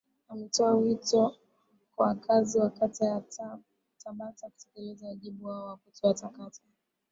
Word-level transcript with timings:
ametoa 0.29 0.73
wito 0.75 1.35
kwa 1.95 2.07
wakazi 2.07 2.59
wa 2.59 2.69
kata 2.69 3.05
ya 3.05 3.21
tabata 3.97 4.49
kutekeleza 4.49 5.07
wajibu 5.07 5.47
wao 5.47 5.65
wa 5.67 5.77
kutoa 5.77 6.13
takataka 6.13 6.61